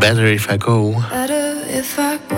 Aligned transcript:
Better 0.00 0.26
If 0.26 0.48
I 0.48 0.58
Go. 0.58 1.02
Better 1.10 1.56
if 1.68 1.98
I 1.98 2.18
go. 2.28 2.36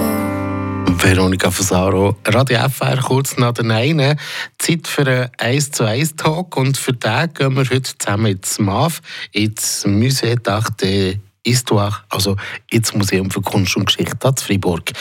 Veronika 0.97 1.51
Fasaro, 1.51 2.17
Radio 2.27 2.69
FR, 2.69 2.97
kurz 3.02 3.36
nach 3.36 3.52
der 3.52 3.65
9. 3.65 4.17
Zeit 4.59 4.87
für 4.87 5.06
einen 5.06 5.31
1 5.37 5.71
zu 5.71 5.85
1 5.85 6.17
Talk. 6.17 6.57
Und 6.57 6.79
für 6.79 6.93
den 6.93 7.33
gehen 7.35 7.54
wir 7.57 7.65
heute 7.65 7.83
zusammen 7.83 8.33
ins 8.33 8.59
MAF, 8.59 9.01
ins 9.33 9.85
Musée 9.87 10.37
d'Arte 10.37 11.19
Histoire, 11.45 12.04
also 12.09 12.37
ins 12.71 12.95
Museum 12.95 13.31
für 13.31 13.42
Kunst 13.42 13.77
und 13.77 13.87
Geschichte 13.87 14.17
in 14.27 14.37
Freiburg. 14.37 14.92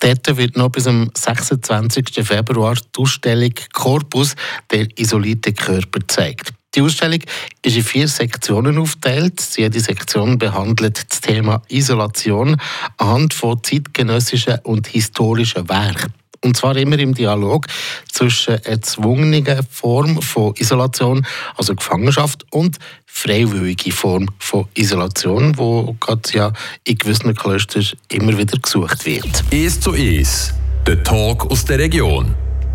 Dort 0.00 0.36
wird 0.36 0.56
noch 0.56 0.70
bis 0.70 0.86
am 0.86 1.10
26. 1.14 2.26
Februar 2.26 2.74
die 2.74 3.00
Ausstellung 3.00 3.54
Corpus, 3.72 4.34
der 4.70 4.86
isolierte 4.98 5.52
Körper, 5.52 6.00
gezeigt. 6.00 6.52
Die 6.74 6.82
Ausstellung 6.82 7.20
ist 7.62 7.76
in 7.76 7.82
vier 7.82 8.06
Sektionen 8.06 8.78
aufgeteilt. 8.78 9.42
Jede 9.56 9.80
Sektion 9.80 10.38
behandelt 10.38 11.04
das 11.10 11.20
Thema 11.20 11.62
Isolation 11.68 12.60
anhand 12.96 13.34
von 13.34 13.62
zeitgenössischen 13.62 14.58
und 14.62 14.86
historischen 14.86 15.68
Werken. 15.68 16.12
Und 16.42 16.56
zwar 16.56 16.76
immer 16.76 16.98
im 16.98 17.12
Dialog 17.12 17.66
zwischen 18.10 18.54
einer 18.54 18.66
erzwungenen 18.66 19.66
Form 19.68 20.22
von 20.22 20.54
Isolation, 20.56 21.26
also 21.56 21.74
Gefangenschaft, 21.74 22.46
und 22.50 22.78
freiwillige 23.04 23.90
Form 23.92 24.28
von 24.38 24.66
Isolation, 24.74 25.58
wo 25.58 25.94
gerade 26.00 26.22
ja 26.32 26.52
in 26.84 26.96
gewissen 26.96 27.34
Klöstern 27.34 27.84
immer 28.08 28.38
wieder 28.38 28.58
gesucht 28.58 29.04
wird. 29.04 29.44
Es 29.50 29.80
zu 29.80 29.92
Es, 29.94 30.54
der 30.86 31.02
Talk 31.02 31.50
aus 31.50 31.64
der 31.64 31.80
Region. 31.80 32.34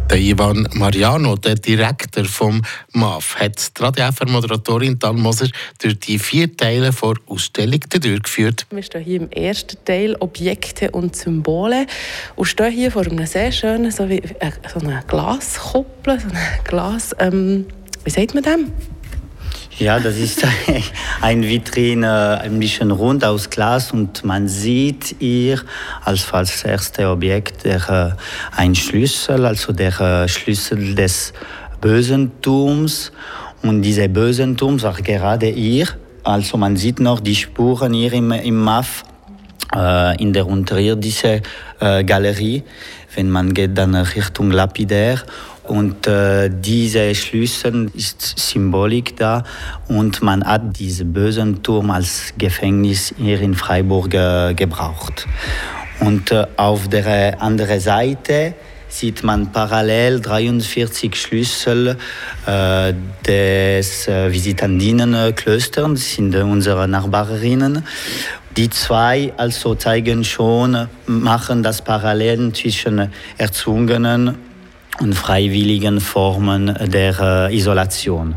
Der 0.09 0.19
Ivan 0.19 0.67
Mariano, 0.73 1.35
der 1.35 1.55
Direktor 1.55 2.25
vom 2.25 2.61
MAF, 2.93 3.37
hat 3.37 3.77
die 3.77 3.81
Radio-FR-Moderatorin 3.81 4.99
Dan 4.99 5.19
Moser 5.19 5.47
durch 5.81 5.99
die 5.99 6.19
vier 6.19 6.55
Teile 6.55 6.91
der 6.91 7.13
Ausstellung 7.27 7.79
durchgeführt. 7.89 8.67
Wir 8.69 8.83
stehen 8.83 9.03
hier 9.03 9.21
im 9.21 9.31
ersten 9.31 9.83
Teil 9.83 10.15
Objekte 10.19 10.91
und 10.91 11.15
Symbole 11.15 11.87
und 12.35 12.45
stehen 12.45 12.71
hier 12.71 12.91
vor 12.91 13.01
einem 13.01 13.25
sehr 13.25 13.51
schönen, 13.51 13.89
so 13.89 14.07
wie 14.07 14.19
äh, 14.19 14.51
so 14.71 14.79
einer 14.79 15.01
Glaskuppel, 15.03 16.19
so 16.19 16.27
einem 16.27 16.37
Glas, 16.63 17.15
ähm, 17.19 17.65
wie 18.03 18.11
sagt 18.11 18.35
man 18.35 18.43
dem? 18.43 18.71
Ja, 19.77 19.99
das 19.99 20.15
ist 20.15 20.41
ein 21.21 21.43
Vitrine, 21.43 22.39
ein 22.39 22.59
bisschen 22.59 22.91
rund 22.91 23.25
aus 23.25 23.49
Glas 23.49 23.91
und 23.91 24.23
man 24.23 24.47
sieht 24.47 25.17
hier 25.19 25.59
als, 26.05 26.31
als 26.31 26.63
erste 26.63 27.09
Objekt 27.09 27.65
der, 27.65 27.89
äh, 27.89 28.55
ein 28.55 28.73
Schlüssel, 28.73 29.45
also 29.45 29.73
der 29.73 29.99
äh, 29.99 30.27
Schlüssel 30.29 30.95
des 30.95 31.33
Bösentums. 31.81 33.11
Und 33.63 33.81
dieser 33.81 34.07
Bösentum 34.07 34.81
war 34.81 34.93
gerade 34.93 35.47
hier. 35.47 35.87
Also 36.23 36.55
man 36.55 36.77
sieht 36.77 37.01
noch 37.01 37.19
die 37.19 37.35
Spuren 37.35 37.93
hier 37.93 38.13
im, 38.13 38.31
im 38.31 38.63
MAF, 38.63 39.03
äh, 39.75 40.15
in 40.21 40.31
der 40.31 40.47
unterirdischen 40.47 41.41
äh, 41.81 42.01
Galerie, 42.05 42.63
wenn 43.13 43.29
man 43.29 43.53
geht 43.53 43.77
dann 43.77 43.93
Richtung 43.93 44.51
Lapidär. 44.51 45.21
Und 45.67 46.07
äh, 46.07 46.49
diese 46.49 47.15
Schlüssel 47.15 47.89
ist 47.95 48.21
Symbolik 48.37 49.17
da 49.17 49.43
und 49.87 50.21
man 50.21 50.43
hat 50.43 50.77
diesen 50.77 51.11
bösen 51.11 51.63
Turm 51.63 51.89
als 51.89 52.33
Gefängnis 52.37 53.13
hier 53.17 53.41
in 53.41 53.55
Freiburg 53.55 54.13
äh, 54.13 54.53
gebraucht. 54.53 55.27
Und 55.99 56.31
äh, 56.31 56.45
auf 56.57 56.87
der 56.87 57.41
anderen 57.41 57.79
Seite 57.79 58.53
sieht 58.87 59.23
man 59.23 59.51
parallel 59.51 60.21
43 60.21 61.15
Schlüssel 61.15 61.97
äh, 62.45 62.93
des 63.25 64.07
äh, 64.07 64.31
das 64.31 66.13
sind 66.13 66.35
unsere 66.35 66.87
Nachbarinnen. 66.87 67.83
Die 68.55 68.69
zwei 68.69 69.33
also 69.35 69.75
zeigen 69.75 70.23
schon, 70.23 70.87
machen 71.07 71.61
das 71.61 71.81
Parallelen 71.81 72.53
zwischen 72.53 73.11
erzwungenen 73.37 74.37
und 74.99 75.13
freiwilligen 75.13 75.99
Formen 75.99 76.73
der 76.87 77.49
äh, 77.49 77.55
Isolation. 77.55 78.35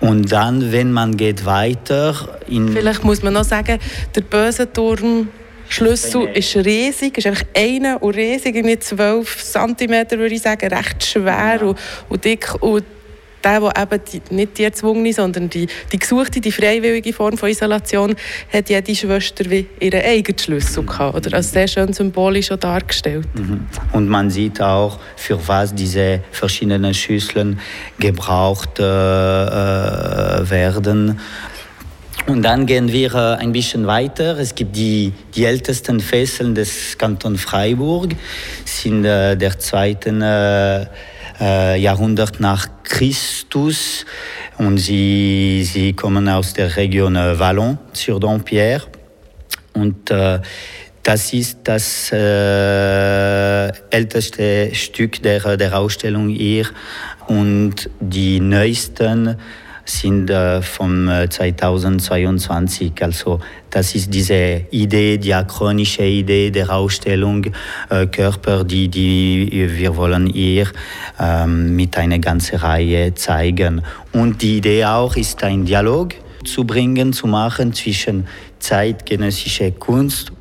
Und 0.00 0.32
dann, 0.32 0.72
wenn 0.72 0.90
man 0.90 1.16
geht 1.16 1.44
weiter... 1.46 2.14
Vielleicht 2.46 3.04
muss 3.04 3.22
man 3.22 3.34
noch 3.34 3.44
sagen, 3.44 3.78
der 4.14 4.20
böse 4.22 4.72
Turm 4.72 5.28
Schlüssel 5.68 6.28
ist 6.34 6.54
riesig, 6.56 7.16
ist 7.16 7.26
einfach 7.26 7.46
einer 7.56 8.02
und 8.02 8.14
riesig, 8.14 8.56
irgendwie 8.56 8.78
12 8.78 9.42
cm 9.42 10.10
würde 10.10 10.34
ich 10.34 10.42
sagen, 10.42 10.66
recht 10.66 11.02
schwer 11.02 11.58
ja. 11.60 11.66
und, 11.66 11.78
und 12.10 12.24
dick. 12.24 12.54
Und 12.60 12.84
der, 13.42 13.60
der 13.60 13.82
eben 13.82 14.00
die, 14.12 14.34
nicht 14.34 14.58
die 14.58 14.64
erzwungene, 14.64 15.12
sondern 15.12 15.50
die, 15.50 15.66
die 15.92 15.98
gesuchte, 15.98 16.40
die 16.40 16.52
freiwillige 16.52 17.12
Form 17.12 17.36
von 17.36 17.48
Isolation, 17.48 18.14
hat 18.52 18.68
jede 18.68 18.94
Schwester 18.94 19.48
wie 19.50 19.66
ihren 19.80 20.02
eigenen 20.02 20.38
Schlüssel 20.38 20.84
gehabt. 20.84 21.16
Oder 21.16 21.36
als 21.36 21.52
sehr 21.52 21.68
schön 21.68 21.92
symbolisch 21.92 22.48
dargestellt. 22.48 23.26
Mhm. 23.34 23.66
Und 23.92 24.08
man 24.08 24.30
sieht 24.30 24.60
auch, 24.60 24.98
für 25.16 25.38
was 25.46 25.74
diese 25.74 26.20
verschiedenen 26.30 26.94
Schüsseln 26.94 27.60
gebraucht 27.98 28.78
äh, 28.78 28.82
äh 28.82 30.50
werden. 30.50 31.18
Und 32.26 32.42
dann 32.42 32.66
gehen 32.66 32.92
wir 32.92 33.14
äh, 33.14 33.36
ein 33.36 33.52
bisschen 33.52 33.86
weiter. 33.86 34.38
Es 34.38 34.54
gibt 34.54 34.76
die, 34.76 35.12
die 35.34 35.44
ältesten 35.44 35.98
Fesseln 35.98 36.54
des 36.54 36.96
Kanton 36.96 37.36
Freiburg, 37.36 38.14
sind 38.64 39.04
äh, 39.04 39.36
der 39.36 39.58
zweiten 39.58 40.22
äh, 40.22 40.86
äh, 41.40 41.80
Jahrhundert 41.80 42.40
nach 42.40 42.68
Christus. 42.82 44.04
Und 44.58 44.78
sie, 44.78 45.62
sie 45.64 45.92
kommen 45.92 46.28
aus 46.28 46.52
der 46.52 46.76
Region 46.76 47.16
äh, 47.16 47.38
Vallon 47.38 47.78
sur 47.92 48.20
Dampierre 48.20 48.82
und 49.74 50.10
äh, 50.10 50.40
das 51.02 51.32
ist 51.32 51.58
das 51.64 52.12
äh, 52.12 53.72
älteste 53.90 54.72
Stück 54.72 55.20
der, 55.22 55.56
der 55.56 55.76
Ausstellung 55.76 56.28
hier. 56.28 56.66
Und 57.26 57.90
die 57.98 58.38
neuesten 58.38 59.36
sind 59.84 60.30
äh, 60.30 60.60
2022. 60.60 62.92
Äh, 63.00 63.04
also 63.04 63.40
das 63.70 63.94
ist 63.94 64.12
diese 64.12 64.62
Idee, 64.70 65.18
diachronische 65.18 66.04
Idee 66.04 66.50
der 66.50 66.70
Ausstellung 66.70 67.46
äh, 67.90 68.06
Körper, 68.06 68.64
die, 68.64 68.88
die 68.88 69.70
wir 69.76 69.96
wollen 69.96 70.26
hier 70.26 70.68
ähm, 71.18 71.76
mit 71.76 71.96
einer 71.96 72.18
ganzen 72.18 72.56
Reihe 72.56 73.14
zeigen. 73.14 73.82
Und 74.12 74.42
die 74.42 74.58
Idee 74.58 74.84
auch 74.84 75.16
ist, 75.16 75.42
einen 75.42 75.64
Dialog 75.64 76.14
zu 76.44 76.64
bringen, 76.64 77.12
zu 77.12 77.26
machen 77.26 77.72
zwischen 77.72 78.26
zeitgenössischer 78.58 79.70
Kunst 79.72 80.32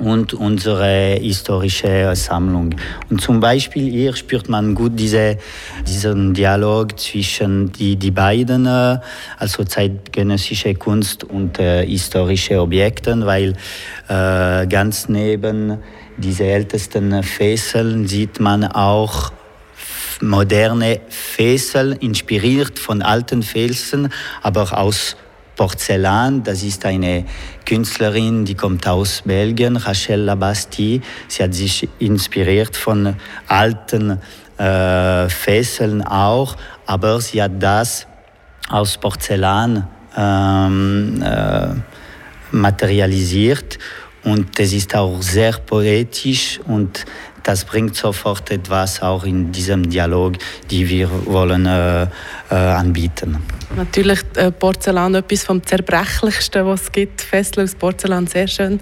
und 0.00 0.34
unsere 0.34 1.18
historische 1.20 2.14
Sammlung. 2.14 2.74
Und 3.10 3.20
zum 3.20 3.40
Beispiel 3.40 3.90
hier 3.90 4.14
spürt 4.14 4.48
man 4.48 4.74
gut 4.74 4.92
diese, 4.94 5.38
diesen 5.86 6.34
Dialog 6.34 6.98
zwischen 6.98 7.72
die, 7.72 7.96
die 7.96 8.10
beiden, 8.10 8.66
äh, 8.66 8.98
also 9.38 9.64
zeitgenössische 9.64 10.74
Kunst 10.74 11.24
und 11.24 11.58
äh, 11.58 11.84
historische 11.84 12.60
Objekte, 12.60 13.26
weil 13.26 13.54
äh, 14.08 14.66
ganz 14.66 15.08
neben 15.08 15.78
diese 16.16 16.44
ältesten 16.44 17.22
Fesseln 17.22 18.06
sieht 18.06 18.40
man 18.40 18.64
auch 18.64 19.32
moderne 20.20 21.00
Fessel, 21.08 21.96
inspiriert 22.00 22.78
von 22.78 23.02
alten 23.02 23.42
Felsen, 23.42 24.12
aber 24.42 24.76
aus 24.76 25.16
Porzellan. 25.58 26.42
Das 26.44 26.62
ist 26.62 26.86
eine 26.86 27.26
Künstlerin, 27.66 28.46
die 28.46 28.54
kommt 28.54 28.86
aus 28.88 29.22
Belgien, 29.26 29.76
Rachel 29.76 30.20
Labasti. 30.20 31.02
Sie 31.26 31.42
hat 31.42 31.52
sich 31.52 31.86
inspiriert 31.98 32.74
von 32.74 33.16
alten 33.48 34.18
äh, 34.56 35.28
Fesseln 35.28 36.02
auch, 36.02 36.56
aber 36.86 37.20
sie 37.20 37.42
hat 37.42 37.60
das 37.60 38.06
aus 38.70 38.96
Porzellan 38.96 39.86
ähm, 40.16 41.22
äh, 41.22 41.68
materialisiert 42.52 43.78
und 44.24 44.58
es 44.60 44.72
ist 44.72 44.94
auch 44.94 45.20
sehr 45.22 45.52
poetisch 45.52 46.60
und 46.66 47.04
das 47.48 47.64
bringt 47.64 47.96
sofort 47.96 48.50
etwas 48.50 49.00
auch 49.00 49.24
in 49.24 49.50
diesem 49.50 49.88
Dialog, 49.88 50.34
die 50.70 50.86
wir 50.86 51.08
wollen 51.24 51.64
äh, 51.64 52.02
äh, 52.02 52.54
anbieten. 52.54 53.38
Natürlich 53.74 54.20
äh, 54.34 54.52
Porzellan 54.52 55.14
etwas 55.14 55.44
vom 55.44 55.64
zerbrechlichsten, 55.64 56.66
was 56.66 56.82
es 56.82 56.92
gibt. 56.92 57.22
Fessel 57.22 57.64
aus 57.64 57.74
Porzellan, 57.74 58.26
sehr 58.26 58.48
schön. 58.48 58.80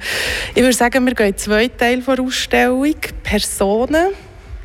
Ich 0.52 0.62
würde 0.62 0.76
sagen, 0.76 1.06
wir 1.06 1.14
gehen 1.14 1.28
in 1.28 1.36
zwei 1.36 1.68
Teile 1.68 2.02
der 2.02 2.18
Ausstellung. 2.20 2.96
Personen. 3.22 4.08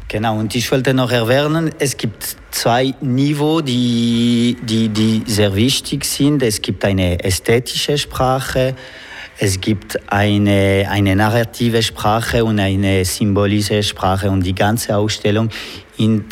Genau, 0.07 0.39
und 0.39 0.56
ich 0.56 0.71
wollte 0.71 0.95
noch 0.95 1.12
erwähnen, 1.12 1.69
es 1.77 1.95
gibt 1.95 2.38
zwei 2.50 2.95
Niveaus, 3.01 3.63
die, 3.65 4.57
die, 4.63 4.89
die 4.89 5.21
sehr 5.27 5.56
wichtig 5.56 6.06
sind. 6.06 6.42
Es 6.42 6.59
gibt 6.59 6.83
eine 6.86 7.24
ästhetische 7.24 8.00
Sprache, 8.00 8.75
es 9.44 9.60
gibt 9.60 9.98
eine, 10.12 10.86
eine 10.88 11.16
narrative 11.16 11.82
Sprache 11.82 12.46
und 12.46 12.60
eine 12.60 13.04
symbolische 13.04 13.82
Sprache 13.82 14.30
und 14.30 14.46
die 14.46 14.54
ganze 14.54 14.96
Ausstellung 14.96 15.50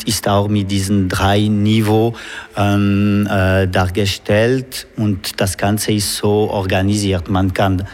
ist 0.06 0.28
auch 0.28 0.46
mit 0.46 0.70
diesen 0.70 1.08
drei 1.08 1.48
Niveaus 1.48 2.14
ähm, 2.56 3.28
äh, 3.28 3.66
dargestellt 3.66 4.86
und 4.96 5.40
das 5.40 5.58
Ganze 5.58 5.92
ist 5.92 6.16
so 6.16 6.50
organisiert. 6.50 7.28
Man 7.28 7.52
kann 7.52 7.84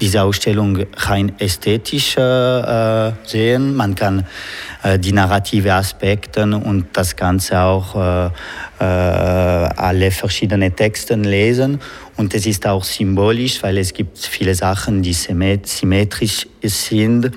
diese 0.00 0.22
Ausstellung 0.22 0.78
rein 0.96 1.32
ästhetisch 1.38 2.16
äh, 2.16 3.12
sehen. 3.24 3.74
Man 3.74 3.94
kann 3.94 4.26
äh, 4.82 4.98
die 4.98 5.12
narrative 5.12 5.74
Aspekte 5.74 6.42
und 6.42 6.86
das 6.92 7.14
Ganze 7.16 7.60
auch 7.60 7.94
äh, 7.94 8.26
äh, 8.80 8.84
alle 8.84 10.10
verschiedenen 10.10 10.74
Texte 10.74 11.14
lesen. 11.14 11.80
Und 12.16 12.34
es 12.34 12.46
ist 12.46 12.66
auch 12.66 12.84
symbolisch, 12.84 13.62
weil 13.62 13.78
es 13.78 13.92
gibt 13.92 14.18
viele 14.18 14.54
Sachen, 14.54 15.02
die 15.02 15.12
symmetrisch 15.12 16.46
sind. 16.62 17.30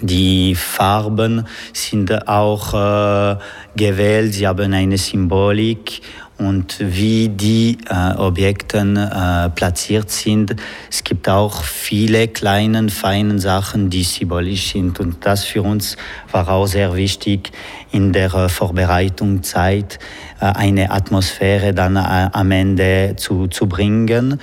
Die 0.00 0.54
Farben 0.54 1.44
sind 1.72 2.28
auch 2.28 2.72
äh, 2.72 3.36
gewählt, 3.74 4.34
sie 4.34 4.46
haben 4.46 4.72
eine 4.72 4.96
Symbolik 4.96 6.00
und 6.38 6.76
wie 6.78 7.28
die 7.28 7.78
äh, 7.90 8.16
Objekte 8.16 8.78
äh, 8.78 9.50
platziert 9.50 10.10
sind. 10.10 10.54
Es 10.90 11.02
gibt 11.02 11.28
auch 11.28 11.62
viele 11.62 12.28
kleine, 12.28 12.88
feine 12.88 13.38
Sachen, 13.38 13.90
die 13.90 14.04
symbolisch 14.04 14.72
sind. 14.72 15.00
Und 15.00 15.26
das 15.26 15.44
für 15.44 15.62
uns 15.62 15.96
war 16.30 16.48
auch 16.48 16.66
sehr 16.66 16.94
wichtig 16.94 17.50
in 17.90 18.12
der 18.12 18.32
äh, 18.34 18.48
Vorbereitungszeit, 18.48 19.98
äh, 20.40 20.44
eine 20.44 20.90
Atmosphäre 20.90 21.74
dann 21.74 21.96
äh, 21.96 22.30
am 22.32 22.50
Ende 22.52 23.14
zu, 23.16 23.48
zu 23.48 23.66
bringen. 23.66 24.40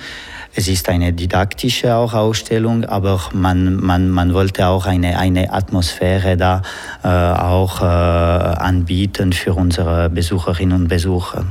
Es 0.58 0.68
ist 0.68 0.88
eine 0.88 1.12
didaktische 1.12 1.94
auch 1.94 2.14
Ausstellung, 2.14 2.86
aber 2.86 3.20
man, 3.34 3.76
man, 3.76 4.08
man 4.08 4.32
wollte 4.32 4.66
auch 4.68 4.86
eine, 4.86 5.18
eine 5.18 5.52
Atmosphäre 5.52 6.38
da 6.38 6.62
äh, 7.04 7.08
auch 7.08 7.82
äh, 7.82 7.84
anbieten 7.84 9.34
für 9.34 9.52
unsere 9.52 10.08
Besucherinnen 10.08 10.74
und 10.74 10.88
Besucher. 10.88 11.44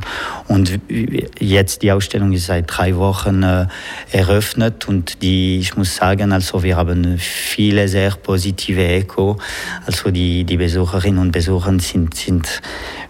Und 0.48 0.80
jetzt 1.40 1.84
die 1.84 1.92
Ausstellung 1.92 2.32
ist 2.32 2.48
seit 2.48 2.66
drei 2.68 2.96
Wochen 2.96 3.44
äh, 3.44 3.68
eröffnet 4.12 4.88
und 4.88 5.22
die, 5.22 5.60
ich 5.60 5.78
muss 5.78 5.96
sagen, 5.96 6.32
also 6.32 6.64
wir 6.64 6.76
haben 6.76 7.20
viele 7.20 7.88
sehr 7.88 8.10
positive 8.10 8.88
Echo. 8.88 9.38
Also 9.86 10.10
die, 10.10 10.46
die 10.46 10.58
Besucherinnen 10.58 11.20
und 11.20 11.32
Besucher 11.32 11.80
sind, 11.80 12.16
sind 12.16 12.60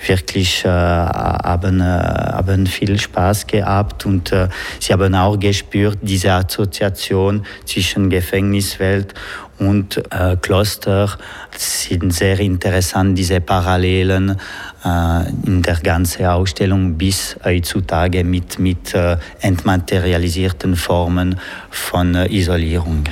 wirklich 0.07 0.65
äh, 0.65 0.69
haben, 0.69 1.81
äh, 1.81 1.83
haben 1.83 2.67
viel 2.67 2.99
Spaß 2.99 3.47
gehabt 3.47 4.05
und 4.05 4.31
äh, 4.31 4.47
sie 4.79 4.93
haben 4.93 5.15
auch 5.15 5.37
gespürt, 5.37 5.99
diese 6.01 6.33
Assoziation 6.33 7.45
zwischen 7.65 8.09
Gefängniswelt 8.09 9.13
und 9.59 9.97
äh, 10.11 10.35
Kloster. 10.37 11.17
Sind 11.57 12.13
sehr 12.13 12.39
interessant, 12.39 13.17
diese 13.17 13.39
Parallelen 13.39 14.37
in 14.85 15.63
der 15.63 15.77
ganzen 15.77 16.25
Ausstellung 16.25 16.93
bis 16.95 17.35
heutzutage 17.43 18.23
mit, 18.23 18.59
mit 18.59 18.93
äh, 18.93 19.17
entmaterialisierten 19.41 20.75
Formen 20.75 21.39
von 21.71 22.13
äh, 22.13 22.27
Isolierung. 22.31 23.03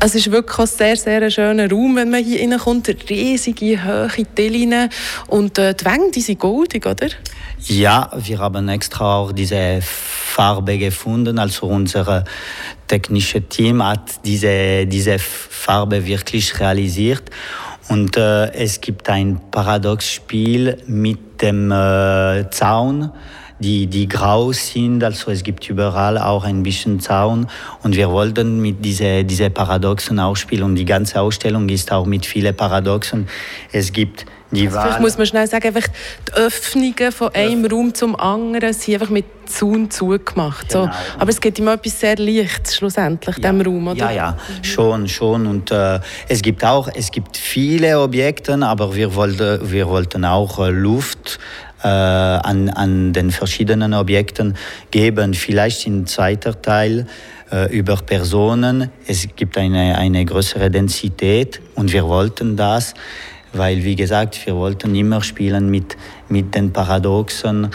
Es 0.00 0.14
ist 0.14 0.30
wirklich 0.30 0.58
ein 0.58 0.66
sehr, 0.66 0.96
sehr 0.96 1.30
schöner 1.30 1.70
Raum, 1.70 1.96
wenn 1.96 2.10
man 2.10 2.24
hier 2.24 2.40
reinkommt. 2.40 2.88
Riesige, 3.10 3.84
hohe 3.84 4.24
Tellinen 4.34 4.88
und 5.26 5.58
äh, 5.58 5.74
die 5.74 5.84
Wände 5.84 6.10
die 6.14 6.20
sind 6.22 6.38
goldig, 6.38 6.86
oder? 6.86 7.08
Ja, 7.66 8.10
wir 8.16 8.38
haben 8.38 8.68
extra 8.68 9.18
auch 9.18 9.32
diese 9.32 9.80
Farbe 9.82 10.78
gefunden. 10.78 11.38
Also 11.38 11.66
unser 11.66 12.24
technisches 12.86 13.42
Team 13.50 13.84
hat 13.84 14.24
diese, 14.24 14.86
diese 14.86 15.18
Farbe 15.18 16.06
wirklich 16.06 16.58
realisiert. 16.58 17.24
Und 17.88 18.16
äh, 18.16 18.52
es 18.52 18.80
gibt 18.80 19.08
ein 19.08 19.40
Paradoxspiel 19.50 20.78
mit 20.86 21.40
dem 21.42 21.70
äh, 21.70 22.50
Zaun, 22.50 23.12
die, 23.58 23.86
die 23.86 24.08
grau 24.08 24.52
sind. 24.52 25.02
Also 25.02 25.30
es 25.30 25.42
gibt 25.42 25.68
überall 25.68 26.18
auch 26.18 26.44
ein 26.44 26.62
bisschen 26.62 27.00
Zaun. 27.00 27.48
Und 27.82 27.96
wir 27.96 28.10
wollten 28.10 28.60
mit 28.60 28.84
diese, 28.84 29.24
diese 29.24 29.50
Paradoxen 29.50 30.20
auch 30.20 30.36
spielen. 30.36 30.64
Und 30.64 30.74
die 30.76 30.84
ganze 30.84 31.20
Ausstellung 31.20 31.68
ist 31.68 31.92
auch 31.92 32.06
mit 32.06 32.26
vielen 32.26 32.54
Paradoxen. 32.54 33.28
Es 33.72 33.92
gibt 33.92 34.26
die 34.50 34.66
also 34.66 34.80
vielleicht 34.80 35.00
muss 35.00 35.18
man 35.18 35.26
schnell 35.26 35.46
sagen, 35.46 35.66
einfach 35.66 35.88
die 36.26 36.32
Öffnungen 36.32 37.12
von 37.12 37.34
einem 37.34 37.64
ja. 37.64 37.70
Raum 37.70 37.92
zum 37.92 38.16
anderen 38.16 38.72
sind 38.72 38.94
einfach 38.94 39.10
mit 39.10 39.26
Zaun 39.44 39.90
zugemacht. 39.90 40.70
Genau. 40.70 40.86
So. 40.86 40.90
Aber 41.18 41.30
es 41.30 41.40
gibt 41.40 41.58
immer 41.58 41.74
etwas 41.74 42.00
sehr 42.00 42.16
Leichtes 42.16 42.76
schlussendlich, 42.76 43.36
ja. 43.38 43.52
dem 43.52 43.60
Raum, 43.60 43.88
oder? 43.88 43.98
Ja, 43.98 44.10
ja, 44.10 44.30
mhm. 44.30 44.64
schon, 44.64 45.08
schon. 45.08 45.46
Und 45.46 45.70
äh, 45.70 46.00
es 46.28 46.40
gibt 46.40 46.64
auch, 46.64 46.88
es 46.94 47.10
gibt 47.10 47.36
viele 47.36 48.00
Objekte, 48.00 48.54
aber 48.54 48.94
wir 48.94 49.14
wollten, 49.14 49.70
wir 49.70 49.86
wollten 49.86 50.24
auch 50.24 50.58
äh, 50.58 50.70
Luft 50.70 51.38
äh, 51.82 51.88
an, 51.88 52.68
an 52.70 53.12
den 53.12 53.30
verschiedenen 53.30 53.94
Objekten 53.94 54.56
geben. 54.90 55.34
Vielleicht 55.34 55.86
im 55.86 56.06
zweiten 56.06 56.54
Teil 56.62 57.06
äh, 57.50 57.70
über 57.76 57.96
Personen. 57.96 58.90
Es 59.06 59.26
gibt 59.36 59.58
eine, 59.58 59.96
eine 59.96 60.24
größere 60.24 60.70
Densität 60.70 61.60
und 61.74 61.92
wir 61.92 62.06
wollten 62.06 62.56
das 62.56 62.94
weil, 63.52 63.82
wie 63.84 63.96
gesagt, 63.96 64.44
wir 64.46 64.56
wollten 64.56 64.94
immer 64.94 65.22
spielen 65.22 65.70
mit, 65.70 65.96
mit 66.28 66.54
den 66.54 66.72
Paradoxen, 66.72 67.70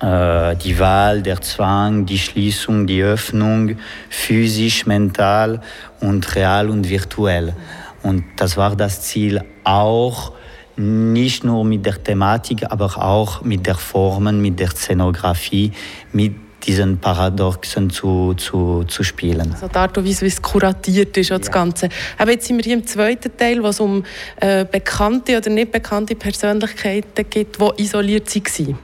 äh, 0.00 0.56
die 0.56 0.78
Wahl, 0.78 1.22
der 1.22 1.40
Zwang, 1.40 2.06
die 2.06 2.18
Schließung, 2.18 2.86
die 2.86 3.02
Öffnung, 3.02 3.76
physisch, 4.08 4.86
mental 4.86 5.60
und 6.00 6.34
real 6.34 6.70
und 6.70 6.88
virtuell. 6.88 7.54
Und 8.02 8.24
das 8.36 8.56
war 8.56 8.76
das 8.76 9.02
Ziel 9.02 9.42
auch, 9.64 10.32
nicht 10.76 11.44
nur 11.44 11.64
mit 11.64 11.84
der 11.84 12.02
Thematik, 12.02 12.70
aber 12.70 12.96
auch 12.96 13.42
mit 13.42 13.66
der 13.66 13.74
Formen, 13.74 14.40
mit 14.40 14.58
der 14.58 14.70
Szenografie, 14.70 15.72
mit 16.12 16.34
diesen 16.62 16.98
Paradoxen 16.98 17.90
zu, 17.90 18.34
zu, 18.34 18.84
zu 18.84 19.02
spielen. 19.02 19.52
Also 19.52 19.68
die 19.68 19.76
Art 19.76 19.96
und 19.96 20.06
Weise, 20.06 20.22
wie 20.22 20.28
es 20.28 20.42
kuratiert 20.42 21.16
ist, 21.16 21.30
ja. 21.30 21.38
das 21.38 21.50
Ganze. 21.50 21.88
Aber 22.18 22.32
jetzt 22.32 22.46
sind 22.46 22.58
wir 22.58 22.64
hier 22.64 22.74
im 22.74 22.86
zweiten 22.86 23.36
Teil, 23.36 23.62
wo 23.62 23.68
es 23.68 23.80
um 23.80 24.04
äh, 24.36 24.64
bekannte 24.64 25.38
oder 25.38 25.50
nicht 25.50 25.72
bekannte 25.72 26.14
Persönlichkeiten 26.14 27.28
geht, 27.28 27.58
die 27.58 27.82
isoliert 27.82 28.34
waren. 28.34 28.78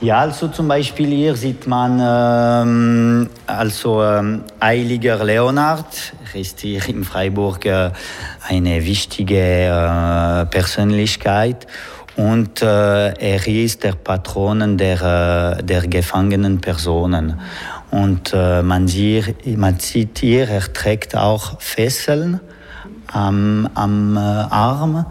Ja, 0.00 0.20
also 0.20 0.46
zum 0.46 0.68
Beispiel 0.68 1.08
hier 1.08 1.34
sieht 1.34 1.66
man 1.66 1.98
ähm, 2.00 3.28
also 3.48 4.00
ähm, 4.04 4.44
Heiliger 4.62 5.24
Leonhard, 5.24 6.12
ist 6.34 6.60
hier 6.60 6.88
in 6.88 7.02
Freiburg 7.02 7.66
äh, 7.66 7.90
eine 8.46 8.84
wichtige 8.84 9.34
äh, 9.36 10.46
Persönlichkeit. 10.46 11.66
Und 12.14 12.62
äh, 12.62 13.08
er 13.12 13.46
ist 13.48 13.82
der 13.82 13.94
Patron 13.94 14.78
der, 14.78 15.58
äh, 15.58 15.64
der 15.64 15.88
gefangenen 15.88 16.60
Personen. 16.60 17.40
Und 17.90 18.32
äh, 18.32 18.62
man, 18.62 18.86
sieht, 18.86 19.44
man 19.56 19.80
sieht 19.80 20.20
hier, 20.20 20.48
er 20.48 20.72
trägt 20.72 21.16
auch 21.16 21.60
Fesseln 21.60 22.38
am, 23.08 23.68
am 23.74 24.16
äh, 24.16 24.20
Arm. 24.20 25.06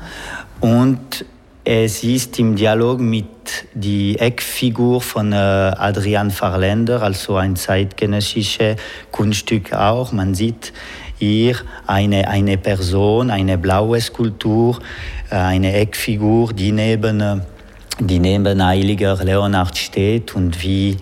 Und 0.62 1.26
es 1.70 2.02
ist 2.02 2.40
im 2.40 2.56
Dialog 2.56 3.02
mit 3.02 3.26
die 3.74 4.18
Eckfigur 4.18 5.02
von 5.02 5.34
äh, 5.34 5.36
Adrian 5.36 6.32
Farländer, 6.32 7.02
also 7.02 7.36
ein 7.36 7.58
zeitgenössisches 7.58 8.78
Kunststück 9.12 9.74
auch. 9.74 10.14
Man 10.14 10.34
sieht 10.34 10.72
hier 11.20 11.58
eine, 11.86 12.30
eine 12.30 12.58
Person, 12.58 13.30
eine 13.30 13.58
blaue 13.58 14.00
Skulptur, 14.00 14.80
äh, 15.30 15.36
eine 15.36 15.74
Eckfigur, 15.74 16.54
die 16.54 16.72
neben, 16.72 17.20
äh, 17.20 17.36
die 18.00 18.20
neben 18.20 18.66
Heiliger 18.66 19.22
Leonhard 19.22 19.78
steht 19.78 20.36
und 20.36 20.64
wie 20.64 20.96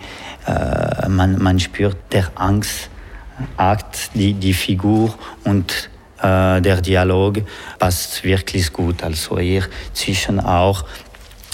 äh, 0.48 1.08
man, 1.08 1.40
man 1.44 1.60
spürt 1.60 1.98
der 2.12 2.32
Angstakt, 2.34 4.16
die, 4.16 4.34
die 4.34 4.56
Figur 4.56 5.14
und 5.44 5.92
äh, 6.22 6.62
der 6.62 6.82
Dialog 6.82 7.42
passt 7.80 8.24
wirklich 8.24 8.72
gut. 8.72 9.04
Also 9.04 9.40
hier 9.40 9.64
zwischen 9.94 10.40
auch 10.40 10.86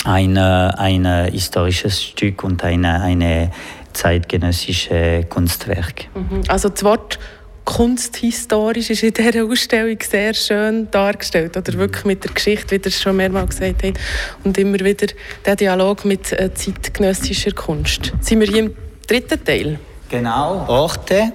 ein, 0.03 0.38
ein 0.38 1.06
historisches 1.32 2.01
Stück 2.01 2.44
und 2.44 2.63
eine, 2.63 3.01
eine 3.01 3.51
zeitgenössische 3.94 5.25
Kunstwerk. 5.30 6.06
Mhm. 6.15 6.44
Also 6.48 6.70
das 6.70 6.84
Wort 6.84 7.20
kunsthistorisch 7.65 8.89
ist 8.89 9.03
in 9.03 9.13
dieser 9.13 9.46
Ausstellung 9.46 9.98
sehr 10.01 10.34
schön 10.34 10.89
dargestellt. 10.91 11.56
Oder 11.56 11.74
wirklich 11.74 12.06
mit 12.06 12.24
der 12.24 12.32
Geschichte, 12.32 12.72
wie 12.72 12.75
ihr 12.75 12.88
es 12.88 13.01
schon 13.01 13.15
mehrmals 13.15 13.51
gesagt 13.51 13.84
habt. 13.84 14.00
Und 14.44 14.58
immer 14.58 14.80
wieder 14.80 15.08
der 15.46 15.56
Dialog 15.56 16.03
mit 16.06 16.32
äh, 16.32 16.53
zeitgenössischer 16.53 17.51
Kunst. 17.51 18.13
Sind 18.22 18.39
wir 18.39 18.48
hier 18.48 18.60
im 18.60 18.75
dritten 19.08 19.44
Teil? 19.44 19.80
Genau, 20.10 20.65
Orte. 20.68 21.32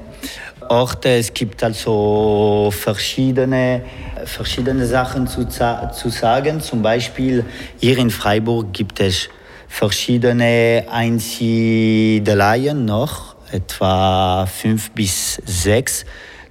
Orte, 0.71 1.09
es 1.11 1.33
gibt 1.33 1.63
also 1.63 2.71
verschiedene, 2.71 3.83
verschiedene 4.25 4.87
Sachen 4.87 5.27
zu, 5.27 5.47
zu 5.47 6.09
sagen. 6.09 6.61
Zum 6.61 6.83
Beispiel 6.83 7.45
hier 7.79 7.99
in 7.99 8.11
Freiburg 8.11 8.73
gibt 8.73 9.01
es 9.01 9.29
verschiedene 9.69 10.85
Einsiedeleien 10.91 12.85
noch 12.85 13.37
etwa 13.53 14.47
fünf 14.47 14.91
bis 14.93 15.41
sechs, 15.45 16.05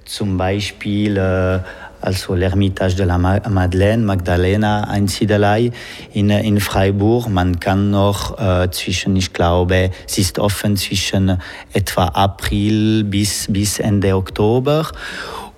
zum 0.04 0.36
Beispiel 0.36 1.16
äh, 1.16 1.60
also 2.06 2.34
l'Ermitage 2.34 2.94
de 2.94 3.02
la 3.02 3.18
Madeleine, 3.18 4.04
Magdalena 4.04 4.84
Einsiedelei 4.88 5.72
in, 6.12 6.30
in 6.30 6.60
Freiburg. 6.60 7.28
Man 7.28 7.58
kann 7.58 7.90
noch 7.90 8.38
äh, 8.38 8.70
zwischen, 8.70 9.16
ich 9.16 9.32
glaube, 9.32 9.90
es 10.06 10.16
ist 10.16 10.38
offen 10.38 10.76
zwischen 10.76 11.38
etwa 11.72 12.06
April 12.06 13.02
bis, 13.04 13.46
bis 13.50 13.80
Ende 13.80 14.14
Oktober. 14.14 14.86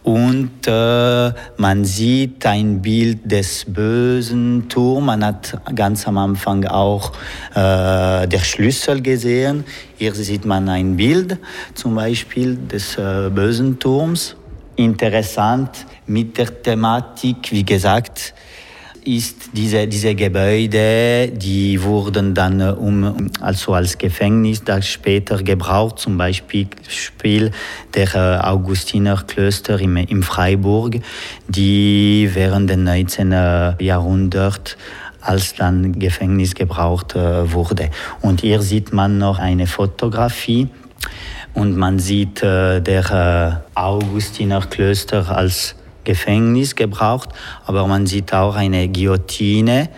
und 0.04 0.66
äh, 0.66 1.32
man 1.58 1.84
sieht 1.84 2.46
ein 2.46 2.80
Bild 2.80 3.30
des 3.30 3.66
bösen 3.66 4.66
Turms. 4.70 5.04
Man 5.04 5.22
hat 5.22 5.58
ganz 5.74 6.08
am 6.08 6.16
Anfang 6.16 6.64
auch 6.64 7.12
äh, 7.50 8.26
der 8.26 8.42
Schlüssel 8.42 9.02
gesehen. 9.02 9.64
Hier 9.98 10.14
sieht 10.14 10.46
man 10.46 10.70
ein 10.70 10.96
Bild 10.96 11.36
zum 11.74 11.94
Beispiel 11.94 12.56
des 12.56 12.96
äh, 12.96 13.28
bösen 13.28 13.78
Turms. 13.78 14.34
Interessant 14.78 15.86
mit 16.06 16.38
der 16.38 16.62
Thematik, 16.62 17.50
wie 17.50 17.64
gesagt, 17.64 18.32
ist 19.04 19.50
diese, 19.52 19.88
diese 19.88 20.14
Gebäude, 20.14 21.32
die 21.34 21.82
wurden 21.82 22.32
dann 22.32 22.60
äh, 22.60 22.70
um, 22.70 23.28
also 23.40 23.74
als 23.74 23.98
Gefängnis 23.98 24.62
das 24.62 24.86
später 24.86 25.42
gebraucht, 25.42 25.98
zum 25.98 26.16
Beispiel 26.16 26.68
der 27.92 28.14
äh, 28.14 28.38
Augustinerklöster 28.46 29.80
im, 29.80 29.96
im 29.96 30.22
Freiburg, 30.22 31.00
die 31.48 32.30
während 32.32 32.70
des 32.70 32.76
19. 32.76 33.32
Jahrhunderts 33.80 34.76
als 35.20 35.56
dann 35.56 35.98
Gefängnis 35.98 36.54
gebraucht 36.54 37.16
äh, 37.16 37.52
wurde. 37.52 37.90
Und 38.20 38.42
hier 38.42 38.62
sieht 38.62 38.92
man 38.92 39.18
noch 39.18 39.40
eine 39.40 39.66
Fotografie 39.66 40.68
und 41.58 41.76
man 41.76 41.98
sieht 41.98 42.42
äh, 42.42 42.80
der 42.80 43.10
äh, 43.10 43.50
Augustinerklöster 43.78 45.30
als 45.34 45.74
Gefängnis 46.04 46.76
gebraucht, 46.76 47.30
aber 47.66 47.86
man 47.86 48.06
sieht 48.06 48.32
auch 48.32 48.54
eine 48.54 48.88
Guillotine 48.88 49.90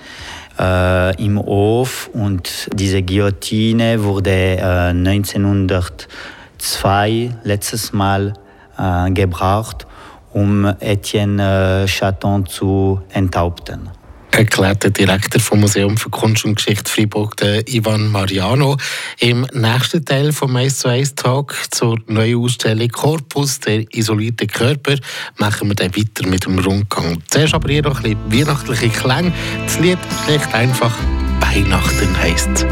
äh, 0.59 1.23
im 1.23 1.39
Hof. 1.39 2.11
Und 2.13 2.69
diese 2.75 3.03
Guillotine 3.03 4.03
wurde 4.03 4.31
äh, 4.31 4.89
1902 4.89 7.31
letztes 7.45 7.93
Mal 7.93 8.33
äh, 8.79 9.11
gebraucht, 9.11 9.87
um 10.33 10.65
Etienne 10.81 11.85
äh, 11.85 11.87
Chaton 11.87 12.47
zu 12.47 13.03
enthaupten 13.13 14.00
erklärt 14.33 14.83
der 14.85 14.91
Direktor 14.91 15.41
vom 15.41 15.61
Museum 15.61 15.97
für 15.97 16.11
Kunst 16.11 16.45
und 16.45 16.57
Geschichte 16.57 16.91
Freiburg, 16.91 17.37
Ivan 17.67 18.09
Mariano. 18.09 18.77
Im 19.19 19.47
nächsten 19.53 20.05
Teil 20.05 20.33
vom 20.33 20.57
1 20.57 20.79
zu 20.79 20.89
1 20.89 21.15
Tag 21.15 21.55
zur 21.71 21.99
neuen 22.07 22.39
Ausstellung 22.39 22.89
Korpus, 22.89 23.61
der 23.61 23.85
isolierte 23.95 24.47
Körper, 24.47 24.97
machen 25.39 25.69
wir 25.69 25.75
dann 25.75 25.95
weiter 25.97 26.27
mit 26.27 26.45
dem 26.47 26.59
Rundgang. 26.59 27.23
Zuerst 27.29 27.55
aber 27.55 27.69
hier 27.69 27.83
noch 27.83 28.03
ein 28.03 28.17
bisschen 28.17 28.49
weihnachtliche 28.49 28.89
Klänge. 28.89 29.33
Das 29.67 29.79
Lied 29.79 29.99
schlicht 30.25 30.55
einfach 30.55 30.97
Weihnachten 31.41 32.17
heisst. 32.17 32.67